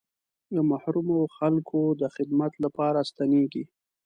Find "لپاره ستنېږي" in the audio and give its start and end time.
2.63-3.63